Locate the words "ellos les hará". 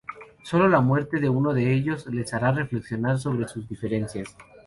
1.55-2.51